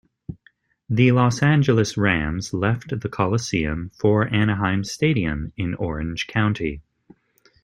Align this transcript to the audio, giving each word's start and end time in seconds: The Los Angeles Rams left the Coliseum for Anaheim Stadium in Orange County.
The 0.89 1.11
Los 1.11 1.43
Angeles 1.43 1.95
Rams 1.95 2.55
left 2.55 2.99
the 3.01 3.07
Coliseum 3.07 3.91
for 3.93 4.25
Anaheim 4.33 4.83
Stadium 4.83 5.53
in 5.57 5.75
Orange 5.75 6.25
County. 6.25 6.81